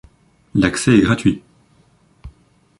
[0.55, 1.43] L'accès est gratuit.